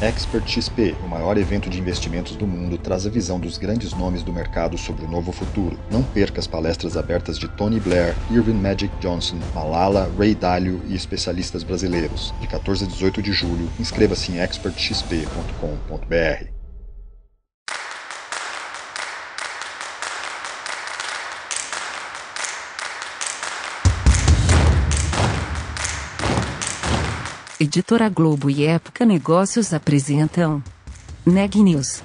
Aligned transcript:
Expert 0.00 0.48
XP, 0.48 0.96
o 1.04 1.08
maior 1.08 1.38
evento 1.38 1.70
de 1.70 1.78
investimentos 1.78 2.36
do 2.36 2.46
mundo, 2.46 2.76
traz 2.76 3.06
a 3.06 3.10
visão 3.10 3.38
dos 3.38 3.58
grandes 3.58 3.92
nomes 3.92 4.22
do 4.22 4.32
mercado 4.32 4.76
sobre 4.76 5.04
o 5.04 5.08
novo 5.08 5.32
futuro. 5.32 5.78
Não 5.90 6.02
perca 6.02 6.40
as 6.40 6.46
palestras 6.46 6.96
abertas 6.96 7.38
de 7.38 7.48
Tony 7.48 7.80
Blair, 7.80 8.14
Irving 8.30 8.54
Magic 8.54 8.92
Johnson, 9.00 9.38
Malala, 9.54 10.10
Ray 10.18 10.34
Dalio 10.34 10.82
e 10.86 10.94
especialistas 10.94 11.62
brasileiros. 11.62 12.34
De 12.40 12.46
14 12.46 12.84
a 12.84 12.88
18 12.88 13.22
de 13.22 13.32
julho, 13.32 13.70
inscreva-se 13.78 14.32
em 14.32 14.40
expertxp.com.br. 14.40 16.53
Editora 27.76 28.08
Globo 28.08 28.48
e 28.48 28.64
Época 28.64 29.04
Negócios 29.04 29.74
apresentam 29.74 30.62
Neg 31.26 31.56
News, 31.56 32.04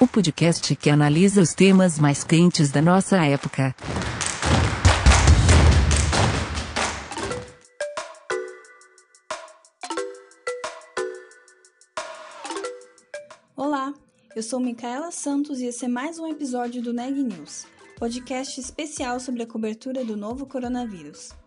o 0.00 0.06
podcast 0.06 0.74
que 0.74 0.88
analisa 0.88 1.42
os 1.42 1.52
temas 1.52 1.98
mais 1.98 2.24
quentes 2.24 2.70
da 2.70 2.80
nossa 2.80 3.22
época. 3.22 3.76
Olá, 13.54 13.92
eu 14.34 14.42
sou 14.42 14.58
Micaela 14.58 15.10
Santos 15.10 15.60
e 15.60 15.66
esse 15.66 15.84
é 15.84 15.88
mais 15.88 16.18
um 16.18 16.26
episódio 16.26 16.80
do 16.80 16.94
Neg 16.94 17.22
News, 17.22 17.66
podcast 17.98 18.58
especial 18.58 19.20
sobre 19.20 19.42
a 19.42 19.46
cobertura 19.46 20.06
do 20.06 20.16
novo 20.16 20.46
coronavírus. 20.46 21.41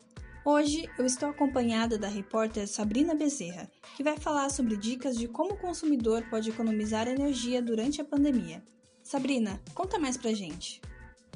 Hoje 0.48 0.88
eu 0.96 1.08
estou 1.08 1.28
acompanhada 1.28 1.98
da 1.98 2.08
repórter 2.08 2.68
Sabrina 2.68 3.16
Bezerra, 3.16 3.68
que 3.98 4.04
vai 4.04 4.16
falar 4.16 4.52
sobre 4.52 4.78
dicas 4.78 5.18
de 5.18 5.28
como 5.28 5.54
o 5.54 5.58
consumidor 5.58 6.24
pode 6.30 6.52
economizar 6.52 7.08
energia 7.08 7.64
durante 7.64 8.00
a 8.00 8.06
pandemia. 8.06 8.62
Sabrina, 9.02 9.60
conta 9.74 9.98
mais 9.98 10.18
pra 10.18 10.36
gente. 10.36 10.80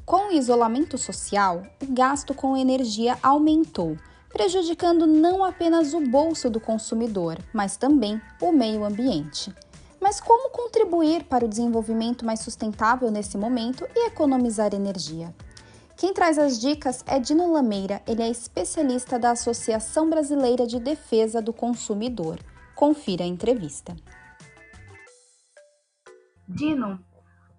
Com 0.05 0.29
o 0.29 0.31
isolamento 0.31 0.95
social, 0.95 1.63
o 1.81 1.91
gasto 1.91 2.35
com 2.35 2.55
energia 2.55 3.17
aumentou, 3.23 3.97
prejudicando 4.31 5.07
não 5.07 5.43
apenas 5.43 5.95
o 5.95 6.01
bolso 6.01 6.47
do 6.47 6.59
consumidor, 6.59 7.39
mas 7.51 7.77
também 7.77 8.21
o 8.39 8.51
meio 8.51 8.85
ambiente. 8.85 9.51
Mas 9.99 10.21
como 10.21 10.51
contribuir 10.51 11.23
para 11.23 11.45
o 11.45 11.49
desenvolvimento 11.49 12.23
mais 12.23 12.41
sustentável 12.41 13.09
nesse 13.09 13.39
momento 13.39 13.87
e 13.95 14.05
economizar 14.05 14.75
energia? 14.75 15.33
Quem 15.99 16.13
traz 16.13 16.39
as 16.39 16.57
dicas 16.57 17.03
é 17.05 17.19
Dino 17.19 17.51
Lameira, 17.51 18.01
ele 18.07 18.21
é 18.21 18.29
especialista 18.29 19.19
da 19.19 19.31
Associação 19.31 20.09
Brasileira 20.09 20.65
de 20.65 20.79
Defesa 20.79 21.41
do 21.41 21.51
Consumidor. 21.51 22.39
Confira 22.73 23.25
a 23.25 23.27
entrevista. 23.27 23.93
Dino, 26.47 27.03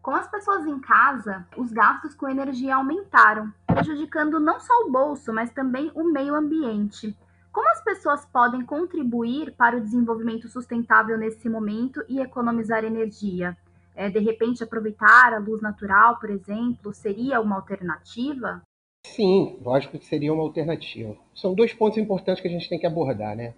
com 0.01 0.13
as 0.13 0.27
pessoas 0.31 0.65
em 0.65 0.81
casa, 0.81 1.47
os 1.55 1.71
gastos 1.71 2.15
com 2.15 2.31
energia 2.31 2.77
aumentaram, 2.77 3.53
prejudicando 3.67 4.41
não 4.41 4.59
só 4.59 4.73
o 4.87 4.91
bolso, 4.91 5.35
mas 5.35 5.53
também 5.53 5.93
o 5.95 6.03
meio 6.03 6.35
ambiente. 6.35 7.15
Como 7.53 7.69
as 7.69 7.85
pessoas 7.85 8.25
podem 8.25 8.65
contribuir 8.65 9.55
para 9.55 9.77
o 9.77 9.83
desenvolvimento 9.83 10.49
sustentável 10.49 11.19
nesse 11.19 11.47
momento 11.47 12.03
e 12.09 12.21
economizar 12.21 12.85
energia? 12.85 13.55
É, 13.95 14.09
de 14.09 14.19
repente 14.19 14.63
aproveitar 14.63 15.33
a 15.33 15.39
luz 15.39 15.61
natural, 15.61 16.19
por 16.19 16.31
exemplo, 16.31 16.93
seria 16.95 17.41
uma 17.41 17.57
alternativa? 17.57 18.63
Sim, 19.07 19.59
lógico 19.63 19.99
que 19.99 20.07
seria 20.07 20.33
uma 20.33 20.43
alternativa. 20.43 21.17
São 21.35 21.55
dois 21.55 21.73
pontos 21.73 21.99
importantes 21.99 22.41
que 22.41 22.49
a 22.49 22.51
gente 22.51 22.69
tem 22.69 22.79
que 22.79 22.87
abordar, 22.87 23.37
né? 23.37 23.55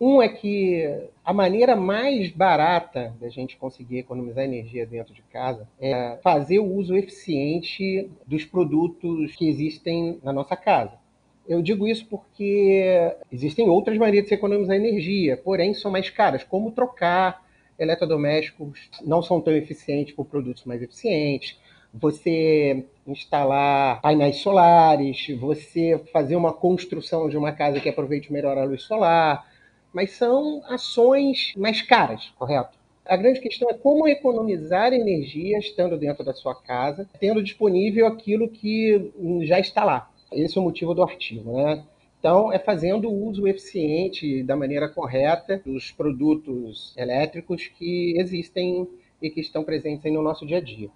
Um 0.00 0.22
é 0.22 0.30
que 0.30 0.82
a 1.22 1.32
maneira 1.32 1.76
mais 1.76 2.30
barata 2.30 3.14
da 3.20 3.28
gente 3.28 3.58
conseguir 3.58 3.98
economizar 3.98 4.44
energia 4.44 4.86
dentro 4.86 5.12
de 5.12 5.20
casa 5.22 5.68
é 5.78 6.18
fazer 6.22 6.58
o 6.58 6.74
uso 6.74 6.96
eficiente 6.96 8.10
dos 8.26 8.44
produtos 8.46 9.36
que 9.36 9.46
existem 9.46 10.18
na 10.22 10.32
nossa 10.32 10.56
casa. 10.56 10.98
Eu 11.46 11.60
digo 11.60 11.86
isso 11.86 12.06
porque 12.06 13.14
existem 13.30 13.68
outras 13.68 13.98
maneiras 13.98 14.24
de 14.24 14.28
se 14.30 14.34
economizar 14.34 14.74
energia, 14.74 15.36
porém 15.36 15.74
são 15.74 15.90
mais 15.90 16.08
caras, 16.08 16.44
como 16.44 16.70
trocar 16.70 17.44
eletrodomésticos 17.80 18.90
não 19.02 19.22
são 19.22 19.40
tão 19.40 19.54
eficientes 19.54 20.14
por 20.14 20.26
produtos 20.26 20.64
mais 20.64 20.82
eficientes. 20.82 21.58
Você 21.92 22.84
instalar 23.06 24.00
painéis 24.00 24.36
solares, 24.36 25.26
você 25.40 26.00
fazer 26.12 26.36
uma 26.36 26.52
construção 26.52 27.28
de 27.28 27.36
uma 27.36 27.50
casa 27.50 27.80
que 27.80 27.88
aproveite 27.88 28.32
melhor 28.32 28.56
a 28.56 28.64
luz 28.64 28.82
solar, 28.82 29.44
mas 29.92 30.12
são 30.12 30.62
ações 30.68 31.52
mais 31.56 31.82
caras, 31.82 32.32
correto? 32.38 32.78
A 33.04 33.16
grande 33.16 33.40
questão 33.40 33.68
é 33.68 33.74
como 33.74 34.06
economizar 34.06 34.92
energia 34.92 35.58
estando 35.58 35.98
dentro 35.98 36.24
da 36.24 36.32
sua 36.32 36.54
casa, 36.54 37.08
tendo 37.18 37.42
disponível 37.42 38.06
aquilo 38.06 38.48
que 38.48 39.10
já 39.42 39.58
está 39.58 39.82
lá. 39.82 40.08
Esse 40.30 40.56
é 40.56 40.60
o 40.60 40.64
motivo 40.64 40.94
do 40.94 41.02
artigo, 41.02 41.56
né? 41.56 41.82
Então, 42.20 42.52
é 42.52 42.58
fazendo 42.58 43.08
o 43.08 43.28
uso 43.28 43.48
eficiente 43.48 44.42
da 44.42 44.54
maneira 44.54 44.90
correta 44.90 45.60
dos 45.64 45.90
produtos 45.90 46.94
elétricos 46.94 47.66
que 47.66 48.14
existem 48.18 48.86
e 49.22 49.30
que 49.30 49.40
estão 49.40 49.64
presentes 49.64 50.12
no 50.12 50.22
nosso 50.22 50.46
dia 50.46 50.58
a 50.58 50.60
dia. 50.60 50.90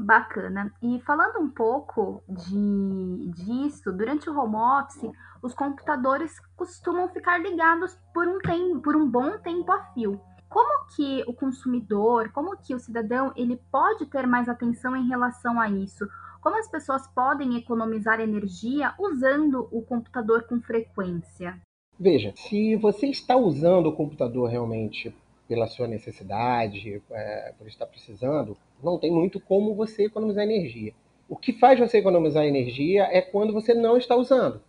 Bacana. 0.00 0.72
E 0.82 0.98
falando 1.00 1.40
um 1.40 1.50
pouco 1.50 2.22
de, 2.26 3.30
disso, 3.32 3.92
durante 3.92 4.30
o 4.30 4.38
home 4.38 4.56
office, 4.56 5.10
os 5.42 5.54
computadores 5.54 6.32
costumam 6.56 7.08
ficar 7.10 7.38
ligados 7.38 7.98
por 8.14 8.26
um, 8.26 8.38
tempo, 8.38 8.80
por 8.80 8.96
um 8.96 9.08
bom 9.08 9.38
tempo 9.38 9.70
a 9.70 9.84
fio. 9.92 10.18
Como 10.48 10.86
que 10.94 11.22
o 11.26 11.34
consumidor, 11.34 12.30
como 12.32 12.56
que 12.56 12.74
o 12.74 12.78
cidadão, 12.78 13.32
ele 13.36 13.60
pode 13.70 14.06
ter 14.06 14.26
mais 14.26 14.48
atenção 14.48 14.96
em 14.96 15.06
relação 15.06 15.60
a 15.60 15.68
isso? 15.68 16.06
Como 16.46 16.58
as 16.58 16.70
pessoas 16.70 17.08
podem 17.08 17.56
economizar 17.56 18.20
energia 18.20 18.94
usando 19.00 19.68
o 19.72 19.82
computador 19.82 20.44
com 20.44 20.60
frequência? 20.60 21.60
Veja, 21.98 22.32
se 22.36 22.76
você 22.76 23.08
está 23.08 23.34
usando 23.36 23.88
o 23.88 23.92
computador 23.92 24.48
realmente 24.48 25.12
pela 25.48 25.66
sua 25.66 25.88
necessidade, 25.88 27.02
é, 27.10 27.52
por 27.58 27.66
estar 27.66 27.84
precisando, 27.86 28.56
não 28.80 28.96
tem 28.96 29.10
muito 29.10 29.40
como 29.40 29.74
você 29.74 30.04
economizar 30.04 30.44
energia. 30.44 30.94
O 31.28 31.34
que 31.34 31.52
faz 31.52 31.80
você 31.80 31.98
economizar 31.98 32.44
energia 32.44 33.08
é 33.10 33.20
quando 33.20 33.52
você 33.52 33.74
não 33.74 33.96
está 33.96 34.14
usando, 34.14 34.60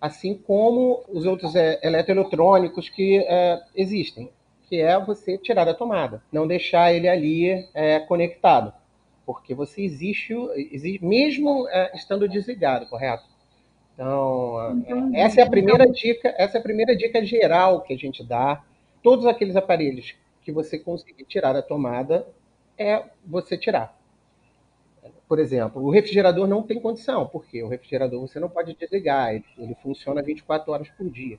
assim 0.00 0.36
como 0.36 1.02
os 1.08 1.26
outros 1.26 1.56
é, 1.56 1.80
eletroeletrônicos 1.82 2.88
que 2.88 3.18
é, 3.18 3.60
existem, 3.74 4.30
que 4.68 4.80
é 4.80 4.96
você 5.04 5.36
tirar 5.36 5.64
da 5.64 5.74
tomada, 5.74 6.22
não 6.30 6.46
deixar 6.46 6.94
ele 6.94 7.08
ali 7.08 7.68
é, 7.74 7.98
conectado 7.98 8.72
porque 9.32 9.54
você 9.54 9.82
existe, 9.82 10.34
existe 10.72 11.04
mesmo 11.04 11.68
é, 11.68 11.92
estando 11.94 12.28
desligado, 12.28 12.86
correto? 12.86 13.22
Então, 13.94 14.72
Entendi. 14.76 15.16
essa 15.16 15.40
é 15.40 15.44
a 15.44 15.48
primeira 15.48 15.86
dica, 15.86 16.34
essa 16.36 16.58
é 16.58 16.60
a 16.60 16.62
primeira 16.62 16.96
dica 16.96 17.24
geral 17.24 17.82
que 17.82 17.94
a 17.94 17.96
gente 17.96 18.24
dá. 18.26 18.60
Todos 19.04 19.26
aqueles 19.26 19.54
aparelhos 19.54 20.16
que 20.42 20.50
você 20.50 20.78
conseguir 20.78 21.24
tirar 21.26 21.52
da 21.52 21.62
tomada, 21.62 22.26
é 22.76 23.04
você 23.24 23.56
tirar. 23.56 23.96
Por 25.28 25.38
exemplo, 25.38 25.80
o 25.80 25.90
refrigerador 25.90 26.48
não 26.48 26.62
tem 26.64 26.80
condição, 26.80 27.26
porque 27.28 27.62
o 27.62 27.68
refrigerador 27.68 28.20
você 28.20 28.40
não 28.40 28.48
pode 28.48 28.74
desligar, 28.74 29.32
ele, 29.32 29.44
ele 29.56 29.76
funciona 29.80 30.22
24 30.22 30.72
horas 30.72 30.88
por 30.88 31.08
dia. 31.08 31.38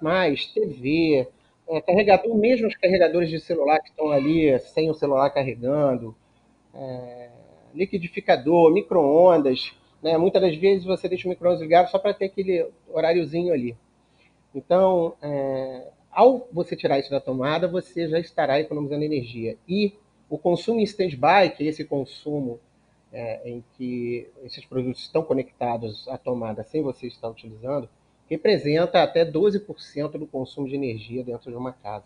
Mas 0.00 0.46
TV, 0.46 1.26
é, 1.68 1.80
carregador, 1.80 2.36
mesmo 2.36 2.68
os 2.68 2.76
carregadores 2.76 3.30
de 3.30 3.40
celular 3.40 3.80
que 3.80 3.88
estão 3.88 4.12
ali 4.12 4.56
sem 4.60 4.88
o 4.88 4.94
celular 4.94 5.30
carregando, 5.30 6.14
é, 6.74 7.28
liquidificador, 7.74 8.72
micro-ondas. 8.72 9.72
Né? 10.02 10.16
Muitas 10.18 10.42
das 10.42 10.56
vezes 10.56 10.84
você 10.84 11.08
deixa 11.08 11.26
o 11.26 11.30
micro-ondas 11.30 11.60
ligado 11.60 11.90
só 11.90 11.98
para 11.98 12.14
ter 12.14 12.26
aquele 12.26 12.66
horáriozinho 12.88 13.52
ali. 13.52 13.76
Então, 14.54 15.14
é, 15.22 15.88
ao 16.10 16.46
você 16.52 16.76
tirar 16.76 16.98
isso 16.98 17.10
da 17.10 17.20
tomada, 17.20 17.66
você 17.66 18.08
já 18.08 18.18
estará 18.18 18.60
economizando 18.60 19.04
energia. 19.04 19.56
E 19.68 19.94
o 20.28 20.36
consumo 20.38 20.80
em 20.80 20.84
stand-by, 20.84 21.56
que 21.56 21.64
é 21.64 21.66
esse 21.66 21.84
consumo 21.84 22.60
é, 23.12 23.40
em 23.48 23.64
que 23.76 24.28
esses 24.44 24.64
produtos 24.64 25.02
estão 25.02 25.22
conectados 25.22 26.08
à 26.08 26.16
tomada 26.16 26.62
sem 26.64 26.82
você 26.82 27.06
estar 27.06 27.28
utilizando, 27.28 27.88
representa 28.28 29.02
até 29.02 29.24
12% 29.24 30.12
do 30.12 30.26
consumo 30.26 30.68
de 30.68 30.74
energia 30.74 31.22
dentro 31.22 31.50
de 31.50 31.56
uma 31.56 31.72
casa. 31.72 32.04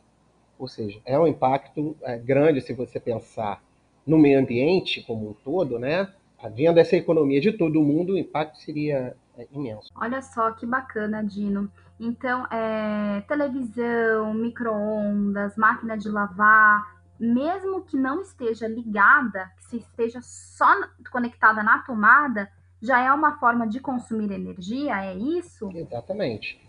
Ou 0.59 0.67
seja, 0.67 1.01
é 1.05 1.19
um 1.19 1.27
impacto 1.27 1.97
é, 2.03 2.19
grande 2.19 2.61
se 2.61 2.73
você 2.73 2.99
pensar 2.99 3.63
no 4.07 4.19
meio 4.19 4.39
ambiente 4.39 5.03
como 5.03 5.31
um 5.31 5.33
todo, 5.33 5.79
né? 5.79 6.09
Havendo 6.43 6.79
essa 6.79 6.97
economia 6.97 7.41
de 7.41 7.53
todo 7.53 7.83
mundo, 7.83 8.13
o 8.13 8.19
impacto 8.19 8.59
seria 8.59 9.17
é, 9.37 9.47
imenso. 9.51 9.91
Olha 9.97 10.23
só 10.23 10.53
que 10.53 10.65
bacana, 10.65 11.25
Dino. 11.25 11.71
Então, 11.99 12.47
é, 12.53 13.23
televisão, 13.23 14.35
micro-ondas, 14.35 15.57
máquina 15.57 15.97
de 15.97 16.09
lavar, 16.09 16.97
mesmo 17.19 17.83
que 17.83 17.97
não 17.97 18.21
esteja 18.21 18.69
ligada, 18.69 19.51
que 19.57 19.65
se 19.65 19.77
esteja 19.79 20.21
só 20.23 20.67
conectada 21.11 21.63
na 21.63 21.79
tomada, 21.79 22.51
já 22.83 23.01
é 23.01 23.11
uma 23.11 23.39
forma 23.39 23.67
de 23.67 23.81
consumir 23.81 24.31
energia, 24.31 25.05
é 25.05 25.15
isso? 25.15 25.71
Exatamente. 25.75 26.61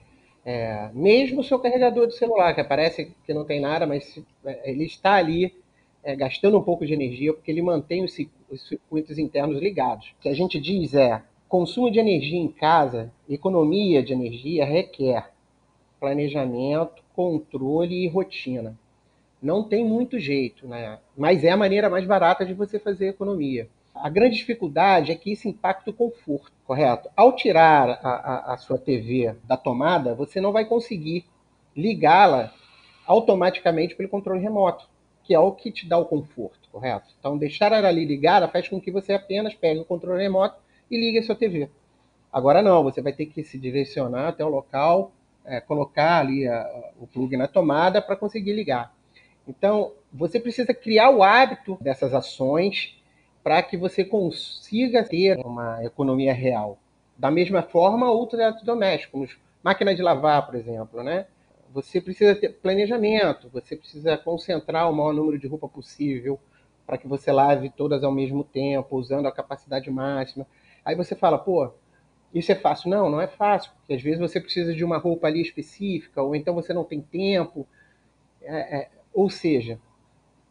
É, 0.45 0.89
mesmo 0.93 1.41
o 1.41 1.43
seu 1.43 1.59
carregador 1.59 2.07
de 2.07 2.17
celular, 2.17 2.55
que 2.55 2.63
parece 2.63 3.13
que 3.25 3.33
não 3.33 3.43
tem 3.43 3.59
nada, 3.59 3.85
mas 3.85 4.17
é, 4.45 4.71
ele 4.71 4.85
está 4.85 5.15
ali 5.15 5.53
é, 6.07 6.15
gastando 6.15 6.57
um 6.57 6.63
pouco 6.63 6.85
de 6.85 6.93
energia 6.93 7.33
porque 7.33 7.51
ele 7.51 7.61
mantém 7.61 8.01
os, 8.01 8.15
os 8.49 8.65
circuitos 8.65 9.17
internos 9.17 9.61
ligados. 9.61 10.07
O 10.17 10.21
que 10.21 10.29
a 10.29 10.33
gente 10.33 10.57
diz 10.57 10.93
é 10.93 11.21
consumo 11.49 11.91
de 11.91 11.99
energia 11.99 12.39
em 12.39 12.47
casa, 12.47 13.11
economia 13.27 14.01
de 14.01 14.13
energia 14.13 14.63
requer 14.63 15.31
planejamento, 15.99 17.03
controle 17.13 18.05
e 18.05 18.07
rotina. 18.07 18.79
Não 19.41 19.63
tem 19.63 19.83
muito 19.83 20.17
jeito, 20.17 20.65
né? 20.65 20.97
Mas 21.17 21.43
é 21.43 21.51
a 21.51 21.57
maneira 21.57 21.89
mais 21.89 22.05
barata 22.05 22.45
de 22.45 22.53
você 22.53 22.79
fazer 22.79 23.09
economia. 23.09 23.67
A 23.93 24.07
grande 24.07 24.37
dificuldade 24.37 25.11
é 25.11 25.15
que 25.15 25.33
isso 25.33 25.49
impacta 25.49 25.89
o 25.89 25.93
conforto, 25.93 26.53
correto? 26.65 27.09
Ao 27.17 27.35
tirar 27.35 27.99
a, 28.01 28.09
a, 28.09 28.53
a 28.53 28.57
sua 28.57 28.77
TV 28.77 29.35
da 29.43 29.57
tomada, 29.57 30.15
você 30.15 30.39
não 30.39 30.53
vai 30.53 30.63
conseguir 30.63 31.25
ligá-la 31.75 32.53
automaticamente 33.05 33.95
pelo 33.95 34.07
controle 34.07 34.41
remoto, 34.41 34.87
que 35.27 35.33
é 35.33 35.39
o 35.39 35.51
que 35.51 35.69
te 35.69 35.85
dá 35.85 35.97
o 35.97 36.05
conforto, 36.05 36.69
correto? 36.71 37.09
Então, 37.19 37.37
deixar 37.37 37.73
ela 37.73 37.89
ali 37.89 38.05
ligada 38.05 38.47
faz 38.47 38.69
com 38.69 38.79
que 38.79 38.89
você 38.89 39.11
apenas 39.11 39.53
pegue 39.53 39.81
o 39.81 39.85
controle 39.85 40.23
remoto 40.23 40.55
e 40.89 40.97
ligue 40.97 41.19
a 41.19 41.23
sua 41.23 41.35
TV. 41.35 41.69
Agora 42.31 42.61
não, 42.61 42.81
você 42.81 43.01
vai 43.01 43.11
ter 43.11 43.25
que 43.25 43.43
se 43.43 43.57
direcionar 43.57 44.29
até 44.29 44.45
o 44.45 44.47
local, 44.47 45.11
é, 45.43 45.59
colocar 45.59 46.21
ali 46.21 46.47
a, 46.47 46.93
o 46.97 47.05
plug 47.05 47.35
na 47.35 47.45
tomada 47.45 48.01
para 48.01 48.15
conseguir 48.15 48.53
ligar. 48.53 48.95
Então, 49.45 49.91
você 50.13 50.39
precisa 50.39 50.73
criar 50.73 51.09
o 51.09 51.21
hábito 51.21 51.77
dessas 51.81 52.13
ações 52.13 52.97
para 53.43 53.61
que 53.61 53.75
você 53.75 54.05
consiga 54.05 55.03
ter 55.03 55.37
uma 55.39 55.83
economia 55.83 56.33
real. 56.33 56.77
Da 57.17 57.29
mesma 57.29 57.63
forma, 57.63 58.09
outros 58.09 58.39
eletrodomésticos, 58.39 59.37
máquina 59.61 59.93
de 59.93 60.01
lavar, 60.01 60.45
por 60.45 60.55
exemplo, 60.55 61.03
né? 61.03 61.25
Você 61.77 62.01
precisa 62.01 62.33
ter 62.33 62.49
planejamento, 62.53 63.49
você 63.49 63.75
precisa 63.75 64.17
concentrar 64.17 64.89
o 64.89 64.95
maior 64.95 65.13
número 65.13 65.37
de 65.37 65.45
roupa 65.45 65.69
possível 65.69 66.39
para 66.87 66.97
que 66.97 67.07
você 67.07 67.31
lave 67.31 67.69
todas 67.69 68.03
ao 68.03 68.11
mesmo 68.11 68.43
tempo, 68.43 68.97
usando 68.97 69.27
a 69.27 69.31
capacidade 69.31 69.87
máxima. 69.91 70.47
Aí 70.83 70.95
você 70.95 71.13
fala, 71.13 71.37
pô, 71.37 71.71
isso 72.33 72.51
é 72.51 72.55
fácil? 72.55 72.89
Não, 72.89 73.11
não 73.11 73.21
é 73.21 73.27
fácil, 73.27 73.71
porque 73.75 73.93
às 73.93 74.01
vezes 74.01 74.19
você 74.19 74.41
precisa 74.41 74.73
de 74.73 74.83
uma 74.83 74.97
roupa 74.97 75.27
ali 75.27 75.39
específica, 75.39 76.19
ou 76.19 76.35
então 76.35 76.55
você 76.55 76.73
não 76.73 76.83
tem 76.83 76.99
tempo. 76.99 77.67
É, 78.41 78.77
é, 78.77 78.89
ou 79.13 79.29
seja, 79.29 79.79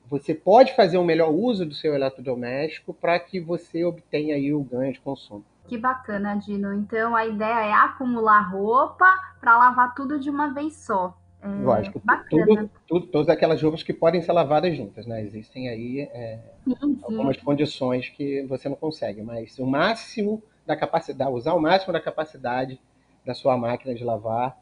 você 0.08 0.32
pode 0.32 0.76
fazer 0.76 0.96
um 0.96 1.05
melhor 1.05 1.32
uso 1.32 1.67
do 1.67 1.75
seu 1.75 1.93
eletrodoméstico 1.93 2.94
para 2.94 3.19
que 3.19 3.40
você 3.40 3.84
obtenha 3.84 4.37
aí 4.37 4.55
o 4.55 4.62
ganho 4.62 4.93
de 4.93 5.00
consumo. 5.00 5.44
Que 5.67 5.77
bacana, 5.77 6.37
Dino. 6.37 6.73
Então 6.73 7.15
a 7.15 7.27
ideia 7.27 7.67
é 7.67 7.73
acumular 7.73 8.51
roupa 8.51 9.07
para 9.41 9.57
lavar 9.59 9.95
tudo 9.95 10.19
de 10.19 10.31
uma 10.31 10.53
vez 10.53 10.75
só. 10.77 11.17
É, 11.43 11.49
Lógico, 11.49 12.01
tudo, 12.31 12.71
tudo, 12.89 13.07
todas 13.09 13.29
aquelas 13.29 13.63
roupas 13.63 13.83
que 13.83 13.93
podem 13.93 14.23
ser 14.23 14.33
lavadas 14.33 14.77
juntas, 14.77 15.07
né? 15.07 15.23
Existem 15.23 15.69
aí 15.69 16.01
é, 16.01 16.41
sim, 16.65 16.75
sim. 16.81 16.99
algumas 17.03 17.37
condições 17.37 18.09
que 18.09 18.43
você 18.47 18.69
não 18.69 18.77
consegue, 18.77 19.23
mas 19.23 19.59
o 19.59 19.67
máximo 19.67 20.43
da 20.65 20.77
capacidade, 20.77 21.31
usar 21.31 21.55
o 21.55 21.61
máximo 21.61 21.93
da 21.93 22.01
capacidade 22.01 22.81
da 23.25 23.35
sua 23.35 23.57
máquina 23.57 23.95
de 23.95 24.03
lavar 24.03 24.57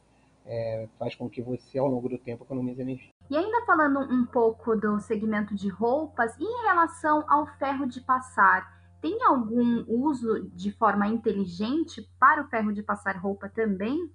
é, 0.47 0.87
faz 0.99 1.15
com 1.15 1.29
que 1.29 1.41
você, 1.41 1.79
ao 1.79 1.87
longo 1.87 2.09
do 2.09 2.19
tempo, 2.19 2.45
economize 2.45 2.81
energia. 2.81 3.11
E 3.31 3.37
ainda 3.37 3.65
falando 3.65 4.01
um 4.01 4.27
pouco 4.27 4.77
do 4.77 5.01
segmento 5.01 5.55
de 5.55 5.69
roupas, 5.69 6.39
em 6.39 6.63
relação 6.67 7.25
ao 7.27 7.47
ferro 7.59 7.87
de 7.87 8.01
passar, 8.01 8.71
tem 9.05 9.23
algum 9.23 9.85
uso 9.87 10.49
de 10.55 10.73
forma 10.73 11.07
inteligente 11.07 12.09
para 12.19 12.41
o 12.41 12.49
ferro 12.49 12.73
de 12.73 12.83
passar 12.83 13.19
roupa 13.19 13.51
também? 13.51 14.11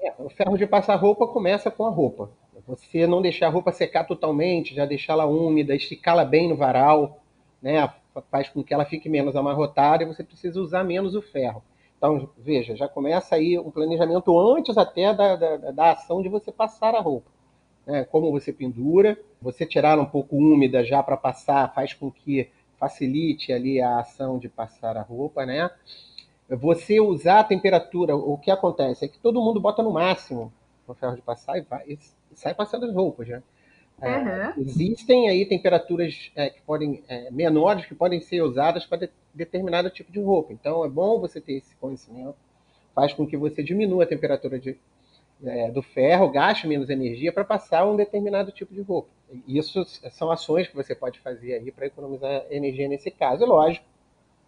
É, 0.00 0.14
o 0.18 0.30
ferro 0.30 0.56
de 0.56 0.66
passar 0.66 0.96
roupa 0.96 1.26
começa 1.26 1.70
com 1.70 1.84
a 1.84 1.90
roupa. 1.90 2.30
Você 2.66 3.06
não 3.06 3.20
deixar 3.20 3.48
a 3.48 3.50
roupa 3.50 3.72
secar 3.72 4.04
totalmente, 4.04 4.74
já 4.74 4.86
deixá-la 4.86 5.26
úmida, 5.26 5.74
esticá-la 5.74 6.24
bem 6.24 6.48
no 6.48 6.56
varal, 6.56 7.20
né? 7.60 7.92
faz 8.30 8.48
com 8.48 8.64
que 8.64 8.72
ela 8.72 8.86
fique 8.86 9.06
menos 9.06 9.36
amarrotada 9.36 10.02
e 10.02 10.06
você 10.06 10.24
precisa 10.24 10.58
usar 10.58 10.82
menos 10.82 11.14
o 11.14 11.20
ferro. 11.20 11.62
Então, 11.98 12.30
veja, 12.38 12.74
já 12.74 12.88
começa 12.88 13.34
aí 13.34 13.58
um 13.58 13.70
planejamento 13.70 14.38
antes 14.56 14.78
até 14.78 15.12
da, 15.12 15.36
da, 15.36 15.56
da 15.72 15.90
ação 15.92 16.22
de 16.22 16.30
você 16.30 16.50
passar 16.50 16.94
a 16.94 17.00
roupa. 17.00 17.30
Né? 17.86 18.04
Como 18.04 18.32
você 18.32 18.50
pendura, 18.50 19.18
você 19.42 19.66
tirar 19.66 19.98
um 19.98 20.06
pouco 20.06 20.36
úmida 20.36 20.82
já 20.82 21.02
para 21.02 21.18
passar 21.18 21.74
faz 21.74 21.92
com 21.92 22.10
que 22.10 22.48
facilite 22.78 23.52
ali 23.52 23.80
a 23.80 24.00
ação 24.00 24.38
de 24.38 24.48
passar 24.48 24.96
a 24.96 25.02
roupa, 25.02 25.44
né? 25.44 25.70
Você 26.48 27.00
usar 27.00 27.40
a 27.40 27.44
temperatura, 27.44 28.14
o 28.14 28.38
que 28.38 28.50
acontece 28.50 29.04
é 29.04 29.08
que 29.08 29.18
todo 29.18 29.42
mundo 29.42 29.60
bota 29.60 29.82
no 29.82 29.92
máximo 29.92 30.52
no 30.86 30.94
ferro 30.94 31.16
de 31.16 31.22
passar 31.22 31.58
e, 31.58 31.62
vai, 31.62 31.84
e 31.86 31.98
sai 32.34 32.54
passando 32.54 32.86
as 32.86 32.94
roupas, 32.94 33.28
né? 33.28 33.42
Uhum. 33.98 34.62
existem 34.62 35.26
aí 35.30 35.46
temperaturas 35.46 36.30
é, 36.36 36.50
que 36.50 36.60
podem 36.60 37.02
é, 37.08 37.30
menores 37.30 37.86
que 37.86 37.94
podem 37.94 38.20
ser 38.20 38.42
usadas 38.42 38.84
para 38.84 39.06
de, 39.06 39.10
determinado 39.32 39.88
tipo 39.88 40.12
de 40.12 40.20
roupa. 40.20 40.52
Então 40.52 40.84
é 40.84 40.88
bom 40.88 41.18
você 41.18 41.40
ter 41.40 41.54
esse 41.54 41.74
conhecimento. 41.76 42.36
Faz 42.94 43.14
com 43.14 43.26
que 43.26 43.38
você 43.38 43.62
diminua 43.62 44.04
a 44.04 44.06
temperatura 44.06 44.58
de, 44.58 44.78
é, 45.44 45.70
do 45.70 45.82
ferro, 45.82 46.30
gaste 46.30 46.66
menos 46.66 46.88
energia 46.88 47.32
para 47.32 47.44
passar 47.44 47.84
um 47.86 47.96
determinado 47.96 48.50
tipo 48.50 48.74
de 48.74 48.80
roupa. 48.80 49.08
Isso 49.46 49.84
são 50.10 50.30
ações 50.30 50.68
que 50.68 50.76
você 50.76 50.94
pode 50.94 51.18
fazer 51.20 51.54
aí 51.54 51.70
para 51.70 51.86
economizar 51.86 52.44
energia 52.50 52.88
nesse 52.88 53.10
caso. 53.10 53.42
E 53.42 53.46
lógico, 53.46 53.84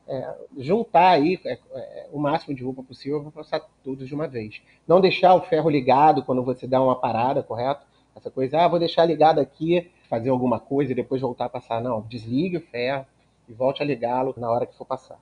é, 0.06 0.34
juntar 0.56 1.10
aí 1.10 1.38
é, 1.44 1.58
é, 1.72 2.08
o 2.12 2.18
máximo 2.18 2.56
de 2.56 2.64
roupa 2.64 2.82
possível 2.82 3.20
para 3.22 3.30
passar 3.30 3.60
tudo 3.84 4.06
de 4.06 4.14
uma 4.14 4.26
vez. 4.26 4.62
Não 4.86 5.00
deixar 5.00 5.34
o 5.34 5.42
ferro 5.42 5.68
ligado 5.68 6.22
quando 6.22 6.42
você 6.42 6.66
dá 6.66 6.82
uma 6.82 6.96
parada, 6.96 7.42
correto? 7.42 7.86
Essa 8.16 8.30
coisa, 8.30 8.60
ah, 8.60 8.68
vou 8.68 8.78
deixar 8.78 9.04
ligado 9.04 9.38
aqui, 9.38 9.90
fazer 10.08 10.30
alguma 10.30 10.58
coisa 10.58 10.92
e 10.92 10.94
depois 10.94 11.20
voltar 11.20 11.44
a 11.44 11.50
passar. 11.50 11.80
Não, 11.80 12.00
desligue 12.02 12.56
o 12.56 12.66
ferro 12.66 13.06
e 13.48 13.52
volte 13.52 13.82
a 13.82 13.86
ligá-lo 13.86 14.34
na 14.36 14.50
hora 14.50 14.66
que 14.66 14.76
for 14.76 14.86
passar. 14.86 15.18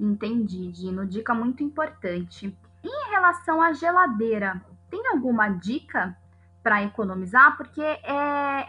Entendi, 0.00 0.70
Dino. 0.72 1.06
Dica 1.06 1.32
muito 1.32 1.62
importante. 1.62 2.54
Em 2.82 3.10
relação 3.10 3.62
à 3.62 3.72
geladeira, 3.72 4.60
tem 4.94 5.08
alguma 5.08 5.48
dica 5.48 6.16
para 6.62 6.84
economizar? 6.84 7.56
Porque 7.56 7.82
é, 7.82 7.98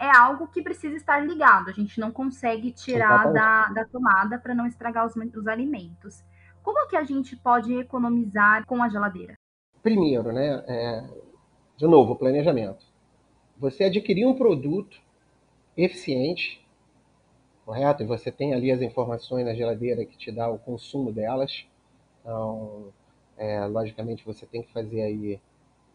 é 0.00 0.16
algo 0.16 0.48
que 0.48 0.60
precisa 0.60 0.96
estar 0.96 1.20
ligado. 1.20 1.70
A 1.70 1.72
gente 1.72 2.00
não 2.00 2.10
consegue 2.10 2.72
tirar 2.72 3.32
da, 3.32 3.68
da 3.68 3.84
tomada 3.84 4.38
para 4.38 4.54
não 4.54 4.66
estragar 4.66 5.06
os, 5.06 5.14
os 5.14 5.46
alimentos. 5.46 6.24
Como 6.62 6.88
que 6.88 6.96
a 6.96 7.04
gente 7.04 7.36
pode 7.36 7.72
economizar 7.74 8.66
com 8.66 8.82
a 8.82 8.88
geladeira? 8.88 9.34
Primeiro, 9.82 10.32
né? 10.32 10.64
É, 10.66 11.04
de 11.76 11.86
novo, 11.86 12.16
planejamento 12.16 12.84
você 13.58 13.84
adquirir 13.84 14.26
um 14.26 14.34
produto 14.34 15.00
eficiente, 15.76 16.64
correto? 17.64 18.02
E 18.02 18.06
você 18.06 18.30
tem 18.30 18.52
ali 18.52 18.70
as 18.70 18.82
informações 18.82 19.44
na 19.44 19.54
geladeira 19.54 20.04
que 20.04 20.16
te 20.16 20.30
dá 20.30 20.48
o 20.48 20.58
consumo 20.58 21.12
delas. 21.12 21.66
Então, 22.20 22.92
é, 23.36 23.64
logicamente, 23.66 24.24
você 24.24 24.44
tem 24.46 24.62
que 24.62 24.72
fazer 24.72 25.02
aí 25.02 25.40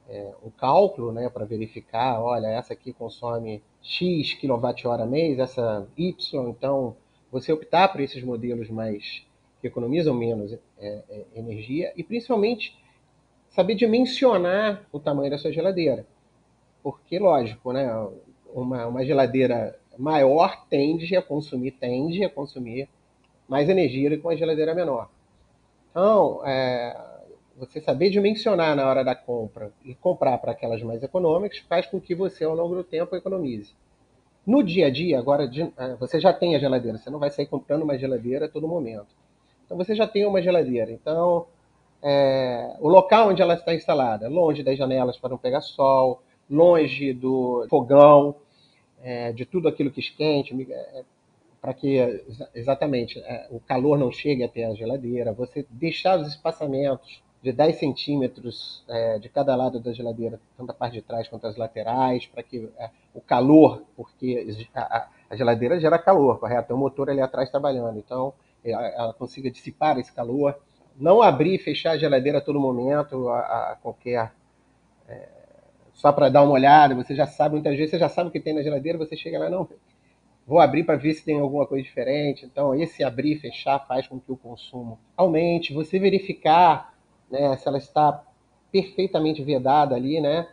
é, 0.10 0.34
um 0.44 0.50
cálculo 0.50 1.12
né, 1.12 1.30
para 1.30 1.46
verificar, 1.46 2.22
olha, 2.22 2.48
essa 2.48 2.74
aqui 2.74 2.92
consome 2.94 3.62
X 3.82 4.34
kWh 4.36 5.06
mês, 5.08 5.40
essa 5.40 5.88
Y, 5.98 6.50
então 6.50 6.96
você 7.32 7.52
optar 7.54 7.88
por 7.88 8.02
esses 8.02 8.24
modelos 8.24 8.70
mais 8.70 9.26
que 9.60 9.68
economizam 9.68 10.14
menos 10.14 10.54
é, 10.54 10.60
é, 10.80 11.26
energia 11.36 11.94
e 11.96 12.04
principalmente 12.04 12.78
saber 13.50 13.76
dimensionar 13.76 14.86
o 14.92 15.00
tamanho 15.00 15.30
da 15.30 15.38
sua 15.38 15.52
geladeira. 15.52 16.06
Porque, 16.82 17.20
lógico, 17.20 17.72
né, 17.72 17.88
uma, 18.54 18.88
uma 18.88 19.06
geladeira 19.06 19.78
maior 19.98 20.66
tende 20.70 21.16
a 21.16 21.22
consumir, 21.22 21.72
tende 21.72 22.24
a 22.24 22.30
consumir 22.30 22.90
mais 23.48 23.70
energia 23.70 24.10
do 24.10 24.18
que 24.18 24.26
uma 24.26 24.36
geladeira 24.36 24.74
menor. 24.74 25.10
Então, 25.92 26.42
é, 26.46 26.98
você 27.62 27.80
saber 27.80 28.10
dimensionar 28.10 28.76
na 28.76 28.90
hora 28.90 29.04
da 29.04 29.14
compra 29.14 29.72
e 29.86 29.94
comprar 29.94 30.36
para 30.40 30.52
aquelas 30.52 30.82
mais 30.82 31.04
econômicas 31.04 31.60
faz 31.60 31.86
com 31.86 32.02
que 32.02 32.16
você, 32.16 32.44
ao 32.44 32.56
longo 32.56 32.74
do 32.74 32.84
tempo, 32.84 33.16
economize. 33.16 33.76
No 34.46 34.64
dia 34.64 34.88
a 34.88 34.90
dia, 34.90 35.20
agora, 35.20 35.48
é, 35.78 35.96
você 35.96 36.20
já 36.20 36.34
tem 36.34 36.56
a 36.56 36.60
geladeira, 36.60 36.98
você 36.98 37.12
não 37.12 37.20
vai 37.20 37.30
sair 37.30 37.46
comprando 37.46 37.84
uma 37.84 37.96
geladeira 38.00 38.48
a 38.48 38.50
todo 38.50 38.68
momento. 38.68 39.16
Então, 39.64 39.78
você 39.78 39.94
já 39.94 40.08
tem 40.08 40.26
uma 40.26 40.42
geladeira. 40.42 40.92
Então, 40.92 41.46
é, 42.02 42.76
o 42.80 42.90
local 42.90 43.30
onde 43.30 43.44
ela 43.44 43.54
está 43.54 43.76
instalada, 43.76 44.28
longe 44.28 44.64
das 44.64 44.76
janelas 44.76 45.18
para 45.18 45.30
não 45.30 45.38
pegar 45.38 45.62
sol, 45.62 46.24
longe 46.50 47.14
do 47.14 47.68
fogão, 47.70 48.36
é, 49.04 49.32
de 49.32 49.46
tudo 49.46 49.68
aquilo 49.68 49.92
que 49.92 50.00
esquente, 50.00 50.56
é, 50.72 51.04
para 51.62 51.76
que 51.76 52.00
exatamente 52.56 53.20
é, 53.20 53.46
o 53.52 53.60
calor 53.60 54.00
não 54.00 54.12
chegue 54.12 54.44
até 54.44 54.66
a 54.66 54.74
geladeira, 54.74 55.32
você 55.32 55.64
deixar 55.70 56.20
os 56.20 56.28
espaçamentos 56.28 57.22
de 57.42 57.52
10 57.52 57.76
centímetros 57.78 58.84
é, 58.88 59.18
de 59.18 59.28
cada 59.28 59.56
lado 59.56 59.80
da 59.80 59.92
geladeira, 59.92 60.40
tanto 60.56 60.70
a 60.70 60.74
parte 60.74 60.94
de 60.94 61.02
trás 61.02 61.28
quanto 61.28 61.48
as 61.48 61.58
laterais, 61.58 62.26
para 62.28 62.44
que 62.44 62.70
é, 62.78 62.90
o 63.14 63.22
calor, 63.22 63.84
porque 63.96 64.48
a, 64.76 65.08
a, 65.30 65.36
geladeira 65.36 65.80
gera 65.80 65.98
calor, 65.98 66.40
correto? 66.40 66.74
O 66.74 66.78
motor 66.78 67.10
ali 67.10 67.20
atrás 67.20 67.50
trabalhando, 67.50 67.98
então 67.98 68.34
ela, 68.64 68.88
ela 68.88 69.14
consiga 69.14 69.50
dissipar 69.50 69.98
esse 69.98 70.12
calor. 70.14 70.56
Não 70.96 71.22
abrir 71.22 71.56
e 71.56 71.58
fechar 71.58 71.92
a 71.92 71.98
geladeira 71.98 72.38
a 72.38 72.42
todo 72.42 72.60
momento, 72.60 73.30
a, 73.30 73.72
a 73.72 73.76
qualquer 73.82 74.32
é, 75.08 75.28
só 75.94 76.12
para 76.12 76.30
dar 76.30 76.44
uma 76.44 76.54
olhada, 76.54 76.94
você 76.94 77.16
já 77.16 77.26
sabe, 77.26 77.56
muitas 77.56 77.76
vezes 77.76 77.92
você 77.92 78.00
já 78.00 78.10
sabe 78.10 78.30
o 78.30 78.32
que 78.32 78.40
tem 78.40 78.54
na 78.54 78.62
geladeira, 78.62 78.98
você 78.98 79.16
chega 79.16 79.40
lá, 79.40 79.50
não, 79.50 79.68
vou 80.46 80.60
abrir 80.60 80.84
para 80.84 80.96
ver 80.96 81.14
se 81.14 81.24
tem 81.24 81.40
alguma 81.40 81.66
coisa 81.66 81.84
diferente. 81.84 82.46
Então, 82.46 82.76
esse 82.76 83.04
abrir 83.04 83.34
e 83.34 83.40
fechar 83.40 83.80
faz 83.88 84.08
com 84.08 84.20
que 84.20 84.32
o 84.32 84.38
consumo 84.38 85.00
aumente. 85.16 85.74
Você 85.74 86.00
verificar 86.00 86.91
né, 87.32 87.56
se 87.58 87.68
ela 87.68 87.78
está 87.78 88.24
perfeitamente 88.72 89.44
vedada 89.44 89.96
ali, 89.96 90.20
né? 90.20 90.48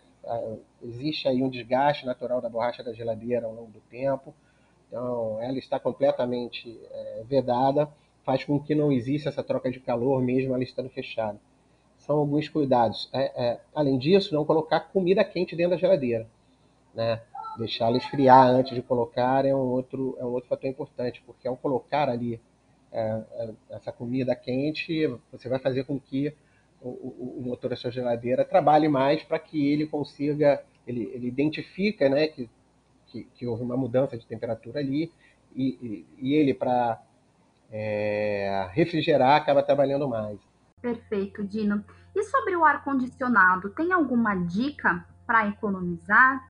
Existe 0.83 1.27
aí 1.27 1.43
um 1.43 1.49
desgaste 1.49 2.07
natural 2.07 2.41
da 2.41 2.49
borracha 2.49 2.83
da 2.83 2.93
geladeira 2.93 3.47
ao 3.47 3.55
longo 3.55 3.71
do 3.71 3.81
tempo. 3.91 4.35
Então, 4.87 5.39
ela 5.41 5.59
está 5.59 5.79
completamente 5.79 6.79
é, 6.91 7.23
vedada, 7.25 7.89
faz 8.25 8.45
com 8.45 8.59
que 8.59 8.75
não 8.75 8.91
exista 8.93 9.29
essa 9.29 9.43
troca 9.43 9.71
de 9.71 9.81
calor 9.81 10.23
mesmo 10.23 10.55
ela 10.55 10.63
estando 10.63 10.89
fechada. 10.89 11.39
São 11.99 12.19
alguns 12.19 12.49
cuidados. 12.49 13.09
É, 13.13 13.45
é, 13.45 13.61
além 13.75 13.99
disso, 13.99 14.35
não 14.35 14.45
colocar 14.45 14.81
comida 14.81 15.25
quente 15.25 15.57
dentro 15.57 15.73
da 15.73 15.77
geladeira. 15.77 16.27
Né? 16.95 17.21
Deixá-la 17.59 17.97
esfriar 17.97 18.49
antes 18.49 18.75
de 18.75 18.83
colocar 18.83 19.45
é 19.45 19.55
um 19.55 19.59
outro, 19.59 20.17
é 20.19 20.25
um 20.25 20.29
outro 20.29 20.49
fator 20.49 20.71
importante, 20.71 21.23
porque 21.27 21.47
ao 21.47 21.57
colocar 21.57 22.09
ali 22.09 22.41
é, 22.93 23.23
é, 23.33 23.51
essa 23.71 23.93
comida 23.93 24.35
quente, 24.35 25.07
você 25.31 25.49
vai 25.49 25.59
fazer 25.59 25.85
com 25.85 25.99
que 25.99 26.33
o, 26.81 26.89
o, 26.89 27.39
o 27.39 27.43
motor 27.43 27.71
da 27.71 27.77
sua 27.77 27.91
geladeira 27.91 28.45
trabalhe 28.45 28.89
mais 28.89 29.23
para 29.23 29.39
que 29.39 29.73
ele 29.73 29.87
consiga, 29.87 30.63
ele, 30.87 31.11
ele 31.15 31.29
identifica 31.29 32.09
né, 32.09 32.29
que 32.29 32.49
que, 33.09 33.25
que 33.35 33.47
houve 33.47 33.63
uma 33.63 33.77
mudança 33.77 34.17
de 34.17 34.27
temperatura 34.27 34.81
ali, 34.81 35.13
e, 35.55 35.67
e, 35.83 36.07
e 36.19 36.35
ele, 36.35 36.55
para 36.55 37.01
é, 37.71 38.69
refrigerar, 38.73 39.37
acaba 39.37 39.63
trabalhando 39.63 40.09
mais. 40.09 40.39
Perfeito, 40.81 41.43
Dino. 41.43 41.85
E 42.15 42.23
sobre 42.25 42.55
o 42.57 42.65
ar-condicionado, 42.65 43.71
tem 43.71 43.93
alguma 43.93 44.35
dica 44.35 45.05
para 45.27 45.49
economizar? 45.49 46.47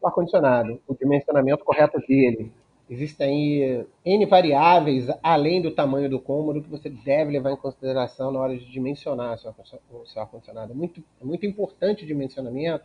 O 0.00 0.06
ar-condicionado, 0.06 0.80
o 0.86 0.94
dimensionamento 0.94 1.64
correto 1.64 1.98
dele. 2.06 2.52
Existem 2.90 3.26
aí 3.26 3.86
N 4.04 4.26
variáveis, 4.26 5.08
além 5.22 5.60
do 5.60 5.70
tamanho 5.70 6.08
do 6.08 6.18
cômodo, 6.18 6.62
que 6.62 6.70
você 6.70 6.88
deve 6.88 7.32
levar 7.32 7.52
em 7.52 7.56
consideração 7.56 8.30
na 8.30 8.40
hora 8.40 8.56
de 8.56 8.64
dimensionar 8.64 9.34
o 9.34 10.06
seu 10.06 10.22
ar-condicionado. 10.22 10.72
É 10.72 10.74
muito, 10.74 11.02
é 11.20 11.24
muito 11.24 11.44
importante 11.44 12.04
o 12.04 12.06
dimensionamento, 12.06 12.84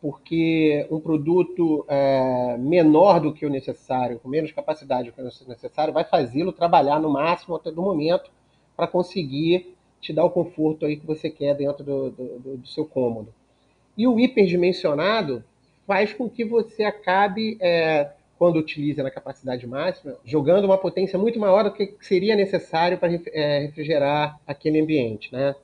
porque 0.00 0.86
um 0.90 1.00
produto 1.00 1.84
é, 1.88 2.56
menor 2.58 3.20
do 3.20 3.32
que 3.32 3.44
o 3.44 3.50
necessário, 3.50 4.18
com 4.18 4.28
menos 4.28 4.52
capacidade 4.52 5.10
do 5.10 5.14
que 5.14 5.20
o 5.20 5.48
necessário, 5.48 5.92
vai 5.92 6.04
fazê-lo 6.04 6.52
trabalhar 6.52 6.98
no 6.98 7.10
máximo 7.10 7.56
até 7.56 7.70
do 7.70 7.82
momento 7.82 8.30
para 8.76 8.86
conseguir 8.86 9.74
te 10.00 10.12
dar 10.12 10.24
o 10.24 10.30
conforto 10.30 10.84
aí 10.84 10.96
que 10.96 11.06
você 11.06 11.30
quer 11.30 11.54
dentro 11.54 11.82
do, 11.82 12.10
do, 12.10 12.56
do 12.58 12.66
seu 12.66 12.84
cômodo. 12.84 13.32
E 13.96 14.06
o 14.06 14.18
hiperdimensionado 14.18 15.42
faz 15.86 16.12
com 16.12 16.28
que 16.28 16.44
você 16.44 16.84
acabe, 16.84 17.56
é, 17.60 18.12
quando 18.44 18.58
utiliza 18.58 19.02
na 19.02 19.10
capacidade 19.10 19.66
máxima, 19.66 20.18
jogando 20.22 20.66
uma 20.66 20.76
potência 20.76 21.18
muito 21.18 21.40
maior 21.40 21.64
do 21.64 21.72
que 21.72 21.94
seria 21.98 22.36
necessário 22.36 22.98
para 22.98 23.10
é, 23.32 23.60
refrigerar 23.60 24.38
aquele 24.46 24.82
ambiente, 24.82 25.32
né? 25.32 25.56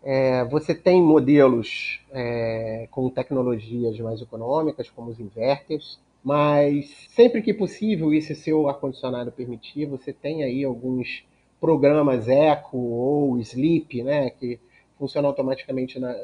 É, 0.00 0.44
você 0.44 0.72
tem 0.72 1.02
modelos 1.02 2.00
é, 2.12 2.86
com 2.92 3.10
tecnologias 3.10 3.98
mais 3.98 4.22
econômicas, 4.22 4.88
como 4.88 5.10
os 5.10 5.18
inverters, 5.18 5.98
mas 6.22 7.08
sempre 7.08 7.42
que 7.42 7.52
possível, 7.52 8.14
e 8.14 8.22
se 8.22 8.36
seu 8.36 8.68
ar-condicionado 8.68 9.32
permitir, 9.32 9.86
você 9.86 10.12
tem 10.12 10.44
aí 10.44 10.62
alguns 10.62 11.24
programas 11.60 12.28
Eco 12.28 12.78
ou 12.78 13.40
Sleep, 13.40 14.04
né, 14.04 14.30
que 14.30 14.60
funcionam 14.96 15.30
automaticamente 15.30 15.98
na, 15.98 16.14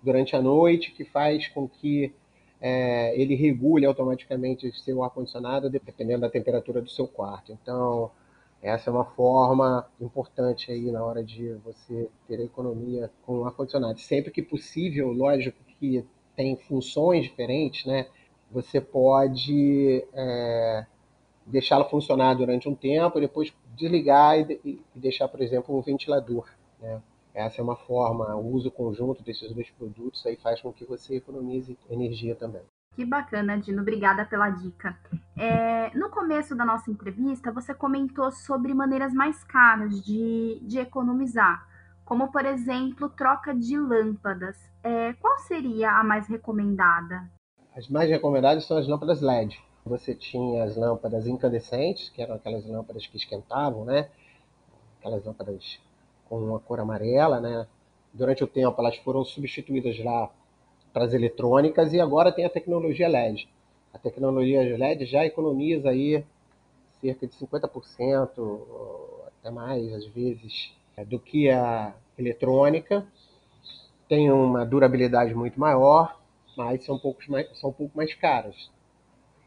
durante 0.00 0.36
a 0.36 0.40
noite, 0.40 0.92
que 0.92 1.04
faz 1.04 1.48
com 1.48 1.68
que 1.68 2.12
é, 2.60 3.20
ele 3.20 3.34
regule 3.34 3.86
automaticamente 3.86 4.70
seu 4.72 5.02
ar-condicionado 5.02 5.68
dependendo 5.68 6.22
da 6.22 6.30
temperatura 6.30 6.80
do 6.80 6.88
seu 6.88 7.06
quarto. 7.06 7.52
Então, 7.52 8.10
essa 8.62 8.90
é 8.90 8.92
uma 8.92 9.04
forma 9.04 9.86
importante 10.00 10.72
aí 10.72 10.90
na 10.90 11.04
hora 11.04 11.22
de 11.22 11.52
você 11.64 12.08
ter 12.26 12.40
economia 12.40 13.10
com 13.24 13.44
ar-condicionado. 13.44 14.00
Sempre 14.00 14.30
que 14.30 14.42
possível, 14.42 15.12
lógico 15.12 15.58
que 15.78 16.04
tem 16.34 16.56
funções 16.56 17.24
diferentes, 17.24 17.84
né? 17.86 18.06
Você 18.50 18.80
pode 18.80 20.04
é, 20.12 20.86
deixá-lo 21.46 21.84
funcionar 21.88 22.34
durante 22.34 22.68
um 22.68 22.74
tempo, 22.74 23.20
depois 23.20 23.52
desligar 23.76 24.38
e, 24.38 24.60
e 24.64 24.82
deixar, 24.94 25.28
por 25.28 25.40
exemplo, 25.40 25.76
um 25.76 25.80
ventilador. 25.80 26.48
Né? 26.80 27.00
Essa 27.36 27.60
é 27.60 27.62
uma 27.62 27.76
forma, 27.76 28.34
o 28.34 28.54
uso 28.54 28.70
conjunto 28.70 29.22
desses 29.22 29.52
dois 29.52 29.68
produtos 29.68 30.24
aí 30.24 30.36
faz 30.36 30.62
com 30.62 30.72
que 30.72 30.86
você 30.86 31.16
economize 31.16 31.78
energia 31.90 32.34
também. 32.34 32.62
Que 32.94 33.04
bacana, 33.04 33.58
Dino. 33.58 33.82
Obrigada 33.82 34.24
pela 34.24 34.48
dica. 34.48 34.98
É, 35.36 35.94
no 35.94 36.08
começo 36.08 36.56
da 36.56 36.64
nossa 36.64 36.90
entrevista, 36.90 37.52
você 37.52 37.74
comentou 37.74 38.32
sobre 38.32 38.72
maneiras 38.72 39.12
mais 39.12 39.44
caras 39.44 40.02
de, 40.02 40.58
de 40.62 40.78
economizar, 40.78 41.68
como, 42.06 42.32
por 42.32 42.46
exemplo, 42.46 43.10
troca 43.10 43.54
de 43.54 43.76
lâmpadas. 43.76 44.56
É, 44.82 45.12
qual 45.12 45.36
seria 45.40 45.90
a 45.90 46.02
mais 46.02 46.26
recomendada? 46.28 47.30
As 47.76 47.86
mais 47.86 48.08
recomendadas 48.08 48.64
são 48.64 48.78
as 48.78 48.88
lâmpadas 48.88 49.20
LED. 49.20 49.62
Você 49.84 50.14
tinha 50.14 50.64
as 50.64 50.74
lâmpadas 50.74 51.26
incandescentes, 51.26 52.08
que 52.08 52.22
eram 52.22 52.36
aquelas 52.36 52.66
lâmpadas 52.66 53.06
que 53.06 53.18
esquentavam, 53.18 53.84
né? 53.84 54.08
Aquelas 54.98 55.22
lâmpadas 55.22 55.78
com 56.28 56.38
uma 56.38 56.60
cor 56.60 56.80
amarela, 56.80 57.40
né? 57.40 57.66
Durante 58.12 58.42
o 58.42 58.46
tempo, 58.46 58.74
elas 58.80 58.96
foram 58.98 59.24
substituídas 59.24 59.98
lá 60.02 60.30
para 60.92 61.04
as 61.04 61.12
eletrônicas 61.12 61.92
e 61.92 62.00
agora 62.00 62.32
tem 62.32 62.44
a 62.44 62.50
tecnologia 62.50 63.08
LED. 63.08 63.48
A 63.92 63.98
tecnologia 63.98 64.60
LED 64.76 65.06
já 65.06 65.24
economiza 65.24 65.90
aí 65.90 66.24
cerca 67.00 67.26
de 67.26 67.34
50%, 67.34 68.30
até 69.26 69.50
mais 69.50 69.92
às 69.92 70.06
vezes, 70.06 70.72
é, 70.96 71.04
do 71.04 71.18
que 71.18 71.50
a 71.50 71.94
eletrônica. 72.18 73.06
Tem 74.08 74.30
uma 74.30 74.64
durabilidade 74.64 75.34
muito 75.34 75.58
maior, 75.58 76.18
mas 76.56 76.84
são, 76.84 76.98
poucos 76.98 77.26
mais, 77.26 77.46
são 77.58 77.70
um 77.70 77.72
pouco 77.72 77.96
mais 77.96 78.14
caras. 78.14 78.70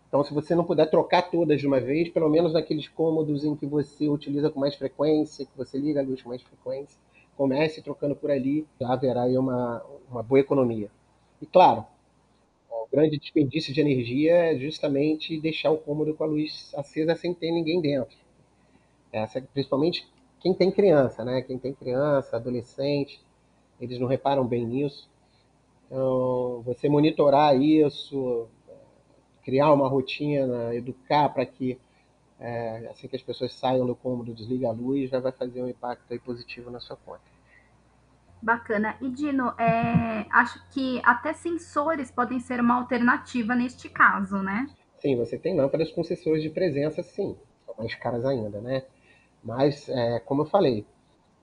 Então, 0.09 0.23
se 0.23 0.33
você 0.33 0.55
não 0.55 0.63
puder 0.63 0.89
trocar 0.89 1.29
todas 1.29 1.61
de 1.61 1.67
uma 1.67 1.79
vez, 1.79 2.09
pelo 2.09 2.27
menos 2.29 2.51
naqueles 2.51 2.87
cômodos 2.87 3.45
em 3.45 3.55
que 3.55 3.67
você 3.67 4.09
utiliza 4.09 4.49
com 4.49 4.59
mais 4.59 4.73
frequência, 4.73 5.45
que 5.45 5.55
você 5.55 5.77
liga 5.77 6.01
a 6.01 6.03
luz 6.03 6.21
com 6.23 6.29
mais 6.29 6.41
frequência, 6.41 6.99
comece 7.37 7.81
trocando 7.83 8.15
por 8.15 8.31
ali, 8.31 8.65
já 8.81 8.91
haverá 8.91 9.23
aí 9.23 9.37
uma, 9.37 9.85
uma 10.09 10.23
boa 10.23 10.39
economia. 10.39 10.89
E 11.39 11.45
claro, 11.45 11.85
o 12.71 12.87
grande 12.91 13.19
desperdício 13.19 13.71
de 13.71 13.79
energia 13.79 14.33
é 14.33 14.57
justamente 14.57 15.39
deixar 15.39 15.69
o 15.69 15.77
cômodo 15.77 16.15
com 16.15 16.23
a 16.23 16.27
luz 16.27 16.71
acesa 16.75 17.15
sem 17.15 17.31
ter 17.31 17.51
ninguém 17.51 17.79
dentro. 17.79 18.17
Essa, 19.13 19.39
principalmente 19.53 20.07
quem 20.39 20.55
tem 20.55 20.71
criança, 20.71 21.23
né? 21.23 21.41
Quem 21.43 21.57
tem 21.57 21.71
criança, 21.71 22.35
adolescente, 22.35 23.21
eles 23.79 23.99
não 23.99 24.07
reparam 24.07 24.45
bem 24.45 24.65
nisso. 24.65 25.07
Então, 25.85 26.61
você 26.65 26.89
monitorar 26.89 27.59
isso, 27.59 28.47
criar 29.49 29.73
uma 29.73 29.89
rotina, 29.89 30.75
educar 30.75 31.27
para 31.29 31.43
que 31.43 31.79
é, 32.39 32.87
assim 32.91 33.07
que 33.07 33.15
as 33.15 33.21
pessoas 33.23 33.51
saiam 33.53 33.85
do 33.85 33.95
cômodo, 33.95 34.31
desliga 34.31 34.69
a 34.69 34.71
luz, 34.71 35.09
já 35.09 35.19
vai 35.19 35.31
fazer 35.31 35.63
um 35.63 35.67
impacto 35.67 36.17
positivo 36.21 36.69
na 36.69 36.79
sua 36.79 36.95
conta. 36.95 37.21
Bacana. 38.41 38.95
E 39.01 39.09
Dino, 39.09 39.49
é, 39.59 40.25
acho 40.29 40.63
que 40.69 41.01
até 41.03 41.33
sensores 41.33 42.11
podem 42.11 42.39
ser 42.39 42.59
uma 42.59 42.75
alternativa 42.75 43.55
neste 43.55 43.89
caso, 43.89 44.37
né? 44.37 44.69
Sim, 44.99 45.17
você 45.17 45.37
tem 45.37 45.55
lâmpadas 45.55 45.91
com 45.91 46.03
sensores 46.03 46.43
de 46.43 46.49
presença, 46.49 47.01
sim. 47.01 47.35
São 47.65 47.75
mais 47.77 47.95
caras 47.95 48.23
ainda, 48.23 48.61
né? 48.61 48.83
Mas, 49.43 49.89
é, 49.89 50.19
como 50.19 50.43
eu 50.43 50.45
falei, 50.45 50.85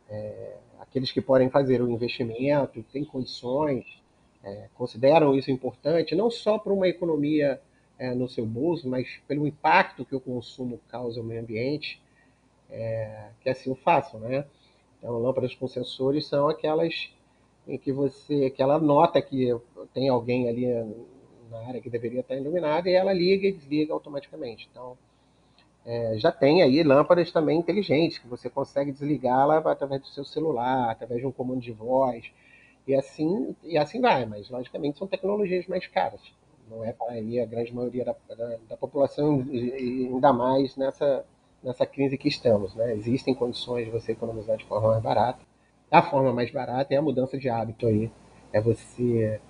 é, 0.09 0.57
aqueles 0.79 1.11
que 1.11 1.21
podem 1.21 1.51
fazer 1.51 1.83
o 1.83 1.91
investimento, 1.91 2.83
têm 2.85 3.05
condições, 3.05 3.85
é, 4.45 4.69
consideram 4.75 5.35
isso 5.35 5.51
importante, 5.51 6.15
não 6.15 6.31
só 6.31 6.57
para 6.57 6.73
uma 6.73 6.87
economia 6.87 7.61
é, 7.99 8.15
no 8.15 8.29
seu 8.29 8.47
bolso, 8.47 8.89
mas 8.89 9.09
pelo 9.27 9.47
impacto 9.47 10.05
que 10.05 10.15
o 10.15 10.21
consumo 10.21 10.81
causa 10.89 11.21
ao 11.21 11.27
meio 11.27 11.41
ambiente, 11.41 12.01
é, 12.71 13.31
que 13.41 13.49
assim 13.49 13.71
o 13.71 13.75
façam, 13.75 14.21
né? 14.21 14.45
Então, 14.99 15.19
lâmpadas 15.19 15.55
com 15.55 15.69
sensores 15.69 16.27
são 16.27 16.49
aquelas 16.49 17.11
em 17.67 17.79
que 17.79 17.93
você, 17.93 18.51
que 18.51 18.63
ela 18.63 18.79
nota 18.79 19.21
que 19.21 19.55
tem 19.93 20.09
alguém 20.09 20.49
ali 20.49 20.67
na 21.51 21.59
área 21.67 21.81
que 21.81 21.91
deveria 21.91 22.21
estar 22.21 22.37
iluminada 22.37 22.89
e 22.89 22.95
ela 22.95 23.13
liga 23.13 23.47
e 23.47 23.53
desliga 23.53 23.93
automaticamente. 23.93 24.69
Então, 24.71 24.97
é, 25.85 26.19
já 26.19 26.33
tem 26.33 26.63
aí 26.63 26.83
lâmpadas 26.83 27.31
também 27.31 27.59
inteligentes 27.59 28.19
que 28.19 28.27
você 28.27 28.51
consegue 28.51 28.93
desligá-la 28.93 29.59
através 29.59 30.01
do 30.03 30.09
seu 30.09 30.25
celular, 30.25 30.91
através 30.91 31.21
de 31.21 31.27
um 31.27 31.33
comando 31.33 31.61
de 31.61 31.73
voz 31.73 32.31
e 32.87 32.95
assim 32.95 33.55
e 33.63 33.79
assim 33.79 34.01
vai. 34.01 34.27
Mas 34.27 34.51
logicamente 34.51 34.99
são 34.99 35.07
tecnologias 35.07 35.67
mais 35.67 35.87
caras. 35.87 36.21
Não 36.69 36.85
é 36.85 36.93
para 36.93 37.13
aí 37.13 37.41
a 37.41 37.47
grande 37.47 37.75
maioria 37.75 38.05
da, 38.05 38.15
da, 38.35 38.57
da 38.69 38.77
população 38.77 39.43
e 39.51 40.07
ainda 40.07 40.33
mais 40.33 40.77
nessa 40.77 41.25
nessa 41.63 41.85
crise 41.85 42.17
que 42.17 42.29
estamos. 42.29 42.75
Né? 42.75 42.95
Existem 42.95 43.35
condições 43.35 43.87
de 43.87 43.91
você 43.91 44.13
economizar 44.13 44.57
de 44.57 44.65
forma 44.65 44.91
mais 44.91 45.03
barata. 45.03 45.41
A 45.91 46.03
forma 46.03 46.33
mais 46.33 46.51
barata 46.51 46.95
é 46.95 46.97
a 46.97 47.03
mudança 47.03 47.37
de 47.37 47.49
hábito 47.49 47.87
aí. 47.87 48.11
É 48.53 48.61
você 48.61 49.41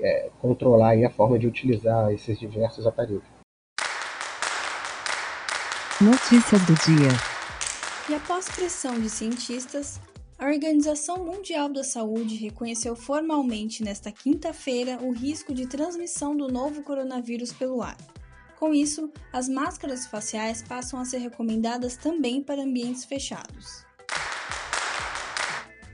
é, 0.00 0.30
controlar 0.40 0.94
a 1.04 1.10
forma 1.10 1.38
de 1.38 1.46
utilizar 1.46 2.10
esses 2.12 2.38
diversos 2.38 2.86
aparelhos. 2.86 3.24
Notícias 6.00 6.60
do 6.66 6.74
dia. 6.74 7.08
E 8.08 8.14
após 8.14 8.48
pressão 8.48 8.98
de 8.98 9.08
cientistas, 9.08 10.00
a 10.38 10.46
Organização 10.46 11.24
Mundial 11.24 11.68
da 11.68 11.84
Saúde 11.84 12.34
reconheceu 12.34 12.96
formalmente 12.96 13.82
nesta 13.84 14.10
quinta-feira 14.10 14.98
o 15.00 15.12
risco 15.12 15.54
de 15.54 15.66
transmissão 15.66 16.36
do 16.36 16.48
novo 16.48 16.82
coronavírus 16.82 17.52
pelo 17.52 17.82
ar. 17.82 17.96
Com 18.58 18.74
isso, 18.74 19.12
as 19.32 19.48
máscaras 19.48 20.06
faciais 20.06 20.62
passam 20.62 20.98
a 20.98 21.04
ser 21.04 21.18
recomendadas 21.18 21.96
também 21.96 22.42
para 22.42 22.62
ambientes 22.62 23.04
fechados. 23.04 23.84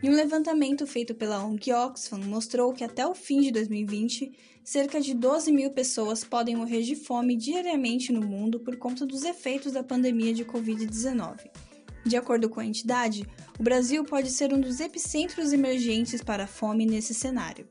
E 0.02 0.08
um 0.08 0.14
levantamento 0.14 0.86
feito 0.86 1.14
pela 1.14 1.44
ONG 1.44 1.72
Oxfam 1.74 2.20
mostrou 2.24 2.72
que 2.72 2.82
até 2.82 3.06
o 3.06 3.14
fim 3.14 3.42
de 3.42 3.50
2020, 3.50 4.32
cerca 4.64 4.98
de 4.98 5.12
12 5.12 5.52
mil 5.52 5.70
pessoas 5.72 6.24
podem 6.24 6.56
morrer 6.56 6.82
de 6.82 6.96
fome 6.96 7.36
diariamente 7.36 8.10
no 8.10 8.22
mundo 8.22 8.60
por 8.60 8.76
conta 8.78 9.04
dos 9.04 9.24
efeitos 9.24 9.72
da 9.72 9.82
pandemia 9.82 10.32
de 10.32 10.44
Covid-19. 10.44 11.69
De 12.04 12.16
acordo 12.16 12.48
com 12.48 12.60
a 12.60 12.64
entidade, 12.64 13.26
o 13.58 13.62
Brasil 13.62 14.04
pode 14.04 14.30
ser 14.30 14.52
um 14.54 14.60
dos 14.60 14.80
epicentros 14.80 15.52
emergentes 15.52 16.22
para 16.22 16.44
a 16.44 16.46
fome 16.46 16.86
nesse 16.86 17.12
cenário. 17.12 17.66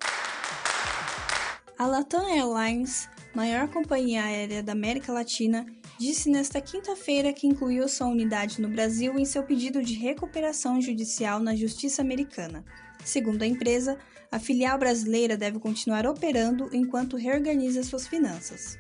A 1.78 1.88
Latam 1.88 2.28
Airlines, 2.28 3.10
maior 3.34 3.68
companhia 3.70 4.24
aérea 4.24 4.62
da 4.62 4.74
América 4.74 5.14
Latina, 5.14 5.66
disse 5.98 6.30
nesta 6.30 6.62
quinta-feira 6.62 7.34
que 7.34 7.48
incluiu 7.48 7.88
sua 7.88 8.08
unidade 8.08 8.62
no 8.62 8.70
Brasil 8.70 9.18
em 9.18 9.26
seu 9.26 9.44
pedido 9.44 9.82
de 9.82 9.94
recuperação 9.94 10.82
judicial 10.82 11.40
na 11.40 11.56
Justiça 11.56 12.02
Americana. 12.02 12.64
Segundo 13.04 13.44
a 13.44 13.48
empresa, 13.48 13.98
a 14.32 14.40
filial 14.40 14.78
brasileira 14.78 15.36
deve 15.36 15.58
continuar 15.60 16.06
operando 16.06 16.70
enquanto 16.72 17.18
reorganiza 17.18 17.82
suas 17.82 18.06
finanças. 18.06 18.78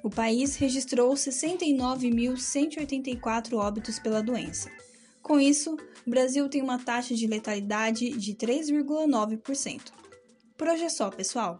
o 0.05 0.09
país 0.09 0.55
registrou 0.55 1.13
69.184 1.15 3.57
óbitos 3.57 3.97
pela 3.97 4.21
doença. 4.21 4.69
Com 5.19 5.39
isso, 5.39 5.75
o 6.05 6.09
Brasil 6.11 6.47
tem 6.47 6.61
uma 6.61 6.77
taxa 6.77 7.15
de 7.15 7.25
letalidade 7.25 8.11
de 8.11 8.35
3,9%. 8.35 9.81
Por 10.55 10.67
hoje 10.67 10.83
é 10.83 10.89
só, 10.89 11.09
pessoal. 11.09 11.59